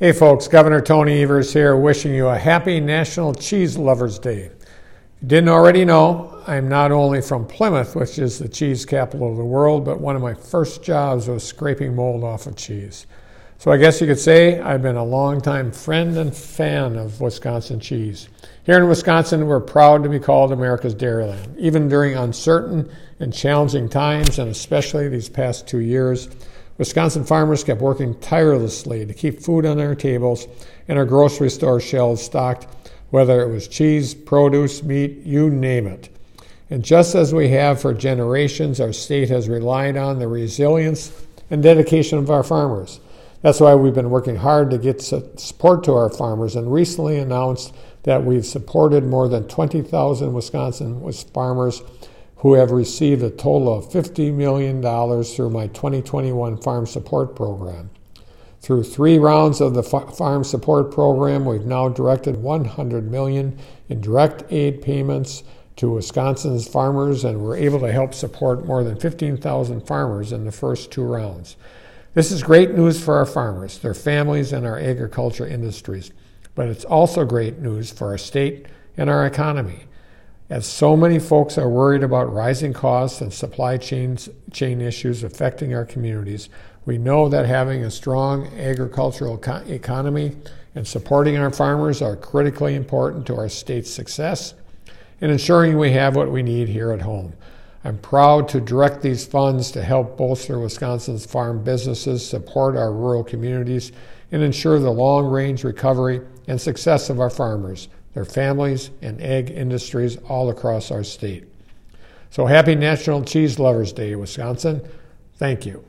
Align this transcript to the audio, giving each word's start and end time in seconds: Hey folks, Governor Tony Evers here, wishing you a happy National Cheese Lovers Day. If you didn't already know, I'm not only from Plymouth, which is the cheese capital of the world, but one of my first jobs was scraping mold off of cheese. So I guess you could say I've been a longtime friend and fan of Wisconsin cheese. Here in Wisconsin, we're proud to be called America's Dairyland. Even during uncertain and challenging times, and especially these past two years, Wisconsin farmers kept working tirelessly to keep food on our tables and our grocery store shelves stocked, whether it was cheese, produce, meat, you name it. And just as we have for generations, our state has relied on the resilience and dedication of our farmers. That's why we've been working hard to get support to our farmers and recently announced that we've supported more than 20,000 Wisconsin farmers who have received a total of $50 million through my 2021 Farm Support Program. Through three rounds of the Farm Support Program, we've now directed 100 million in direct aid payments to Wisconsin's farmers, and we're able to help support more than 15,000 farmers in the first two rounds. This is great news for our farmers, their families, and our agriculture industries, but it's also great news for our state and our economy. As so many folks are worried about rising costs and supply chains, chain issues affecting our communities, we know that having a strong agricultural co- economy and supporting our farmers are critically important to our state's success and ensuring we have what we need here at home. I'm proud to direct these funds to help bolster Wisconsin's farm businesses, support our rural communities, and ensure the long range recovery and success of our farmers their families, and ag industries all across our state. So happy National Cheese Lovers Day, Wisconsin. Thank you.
Hey 0.00 0.12
folks, 0.12 0.48
Governor 0.48 0.80
Tony 0.80 1.22
Evers 1.22 1.52
here, 1.52 1.76
wishing 1.76 2.14
you 2.14 2.28
a 2.28 2.38
happy 2.38 2.80
National 2.80 3.34
Cheese 3.34 3.76
Lovers 3.76 4.18
Day. 4.18 4.44
If 4.44 4.52
you 5.20 5.28
didn't 5.28 5.50
already 5.50 5.84
know, 5.84 6.42
I'm 6.46 6.70
not 6.70 6.90
only 6.90 7.20
from 7.20 7.46
Plymouth, 7.46 7.94
which 7.94 8.18
is 8.18 8.38
the 8.38 8.48
cheese 8.48 8.86
capital 8.86 9.30
of 9.30 9.36
the 9.36 9.44
world, 9.44 9.84
but 9.84 10.00
one 10.00 10.16
of 10.16 10.22
my 10.22 10.32
first 10.32 10.82
jobs 10.82 11.28
was 11.28 11.46
scraping 11.46 11.94
mold 11.94 12.24
off 12.24 12.46
of 12.46 12.56
cheese. 12.56 13.06
So 13.58 13.70
I 13.70 13.76
guess 13.76 14.00
you 14.00 14.06
could 14.06 14.18
say 14.18 14.58
I've 14.58 14.80
been 14.80 14.96
a 14.96 15.04
longtime 15.04 15.70
friend 15.70 16.16
and 16.16 16.34
fan 16.34 16.96
of 16.96 17.20
Wisconsin 17.20 17.78
cheese. 17.78 18.30
Here 18.64 18.78
in 18.78 18.88
Wisconsin, 18.88 19.48
we're 19.48 19.60
proud 19.60 20.02
to 20.04 20.08
be 20.08 20.18
called 20.18 20.50
America's 20.50 20.94
Dairyland. 20.94 21.58
Even 21.58 21.90
during 21.90 22.16
uncertain 22.16 22.90
and 23.18 23.34
challenging 23.34 23.90
times, 23.90 24.38
and 24.38 24.50
especially 24.50 25.10
these 25.10 25.28
past 25.28 25.68
two 25.68 25.80
years, 25.80 26.30
Wisconsin 26.80 27.24
farmers 27.24 27.62
kept 27.62 27.82
working 27.82 28.18
tirelessly 28.20 29.04
to 29.04 29.12
keep 29.12 29.38
food 29.42 29.66
on 29.66 29.78
our 29.78 29.94
tables 29.94 30.48
and 30.88 30.96
our 30.96 31.04
grocery 31.04 31.50
store 31.50 31.78
shelves 31.78 32.22
stocked, 32.22 32.66
whether 33.10 33.42
it 33.42 33.52
was 33.52 33.68
cheese, 33.68 34.14
produce, 34.14 34.82
meat, 34.82 35.18
you 35.18 35.50
name 35.50 35.86
it. 35.86 36.08
And 36.70 36.82
just 36.82 37.14
as 37.14 37.34
we 37.34 37.50
have 37.50 37.82
for 37.82 37.92
generations, 37.92 38.80
our 38.80 38.94
state 38.94 39.28
has 39.28 39.46
relied 39.46 39.98
on 39.98 40.18
the 40.18 40.26
resilience 40.26 41.12
and 41.50 41.62
dedication 41.62 42.16
of 42.16 42.30
our 42.30 42.42
farmers. 42.42 42.98
That's 43.42 43.60
why 43.60 43.74
we've 43.74 43.92
been 43.92 44.08
working 44.08 44.36
hard 44.36 44.70
to 44.70 44.78
get 44.78 45.02
support 45.02 45.84
to 45.84 45.92
our 45.92 46.08
farmers 46.08 46.56
and 46.56 46.72
recently 46.72 47.18
announced 47.18 47.74
that 48.04 48.24
we've 48.24 48.46
supported 48.46 49.04
more 49.04 49.28
than 49.28 49.46
20,000 49.48 50.32
Wisconsin 50.32 51.12
farmers 51.34 51.82
who 52.40 52.54
have 52.54 52.70
received 52.70 53.22
a 53.22 53.30
total 53.30 53.76
of 53.76 53.90
$50 53.90 54.32
million 54.32 54.80
through 55.24 55.50
my 55.50 55.66
2021 55.68 56.56
Farm 56.56 56.86
Support 56.86 57.36
Program. 57.36 57.90
Through 58.60 58.84
three 58.84 59.18
rounds 59.18 59.60
of 59.60 59.74
the 59.74 59.82
Farm 59.82 60.44
Support 60.44 60.90
Program, 60.90 61.44
we've 61.44 61.66
now 61.66 61.90
directed 61.90 62.42
100 62.42 63.10
million 63.10 63.58
in 63.90 64.00
direct 64.00 64.50
aid 64.50 64.80
payments 64.80 65.44
to 65.76 65.90
Wisconsin's 65.90 66.66
farmers, 66.66 67.24
and 67.24 67.40
we're 67.40 67.56
able 67.56 67.80
to 67.80 67.92
help 67.92 68.14
support 68.14 68.66
more 68.66 68.84
than 68.84 68.98
15,000 68.98 69.86
farmers 69.86 70.32
in 70.32 70.46
the 70.46 70.52
first 70.52 70.90
two 70.90 71.04
rounds. 71.04 71.56
This 72.14 72.32
is 72.32 72.42
great 72.42 72.72
news 72.74 73.02
for 73.02 73.16
our 73.16 73.26
farmers, 73.26 73.78
their 73.78 73.94
families, 73.94 74.52
and 74.52 74.66
our 74.66 74.78
agriculture 74.78 75.46
industries, 75.46 76.10
but 76.54 76.68
it's 76.68 76.84
also 76.86 77.26
great 77.26 77.58
news 77.58 77.90
for 77.90 78.08
our 78.08 78.18
state 78.18 78.66
and 78.96 79.10
our 79.10 79.26
economy. 79.26 79.84
As 80.50 80.66
so 80.66 80.96
many 80.96 81.20
folks 81.20 81.56
are 81.58 81.68
worried 81.68 82.02
about 82.02 82.32
rising 82.32 82.72
costs 82.72 83.20
and 83.20 83.32
supply 83.32 83.76
chains, 83.76 84.28
chain 84.50 84.80
issues 84.80 85.22
affecting 85.22 85.72
our 85.72 85.84
communities, 85.84 86.48
we 86.84 86.98
know 86.98 87.28
that 87.28 87.46
having 87.46 87.84
a 87.84 87.90
strong 87.90 88.48
agricultural 88.58 89.38
co- 89.38 89.62
economy 89.68 90.36
and 90.74 90.84
supporting 90.84 91.36
our 91.36 91.52
farmers 91.52 92.02
are 92.02 92.16
critically 92.16 92.74
important 92.74 93.28
to 93.28 93.36
our 93.36 93.48
state's 93.48 93.92
success 93.92 94.54
and 95.20 95.30
ensuring 95.30 95.78
we 95.78 95.92
have 95.92 96.16
what 96.16 96.32
we 96.32 96.42
need 96.42 96.68
here 96.68 96.90
at 96.90 97.02
home. 97.02 97.32
I'm 97.84 97.98
proud 97.98 98.48
to 98.48 98.60
direct 98.60 99.02
these 99.02 99.24
funds 99.24 99.70
to 99.70 99.84
help 99.84 100.16
bolster 100.16 100.58
Wisconsin's 100.58 101.24
farm 101.24 101.62
businesses, 101.62 102.28
support 102.28 102.74
our 102.74 102.92
rural 102.92 103.22
communities, 103.22 103.92
and 104.32 104.42
ensure 104.42 104.80
the 104.80 104.90
long 104.90 105.26
range 105.26 105.62
recovery 105.62 106.20
and 106.48 106.60
success 106.60 107.08
of 107.08 107.20
our 107.20 107.30
farmers 107.30 107.86
their 108.14 108.24
families, 108.24 108.90
and 109.02 109.20
ag 109.22 109.50
industries 109.50 110.16
all 110.28 110.50
across 110.50 110.90
our 110.90 111.04
state. 111.04 111.44
So 112.30 112.46
happy 112.46 112.74
National 112.74 113.22
Cheese 113.24 113.58
Lovers 113.58 113.92
Day, 113.92 114.14
Wisconsin. 114.14 114.82
Thank 115.36 115.66
you. 115.66 115.84